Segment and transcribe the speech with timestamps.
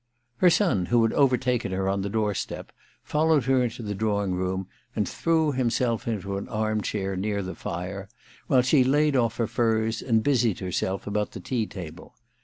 [0.37, 2.71] Her son, who had overtaken her on the door step,
[3.03, 7.53] followed her into the drawing room, and threw himself into an arm chair near the
[7.53, 8.09] fire,
[8.47, 12.15] while she laid off her furs and busied herself about the tea table.